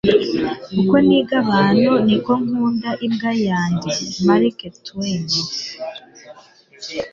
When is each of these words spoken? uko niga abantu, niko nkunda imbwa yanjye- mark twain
uko 0.79 0.95
niga 1.05 1.35
abantu, 1.43 1.91
niko 2.05 2.31
nkunda 2.43 2.89
imbwa 3.05 3.31
yanjye- 3.47 3.91
mark 4.25 4.59
twain 4.85 5.27